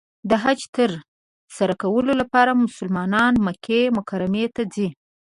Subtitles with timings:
[0.29, 0.91] د حج تر
[1.57, 4.87] سره کولو لپاره مسلمانان مکې مکرمې ته ځي.